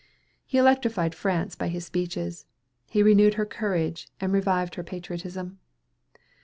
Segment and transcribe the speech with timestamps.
[0.47, 2.47] He electrified France by his speeches;
[2.89, 5.59] he renewed her courage, and revived her patriotism.